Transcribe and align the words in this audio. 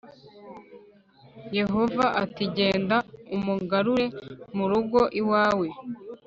yehova 1.57 2.05
ati 2.23 2.43
genda 2.57 2.97
umugarure 3.35 4.05
mu 4.55 4.65
rugo 4.71 4.99
iwawe 5.19 5.67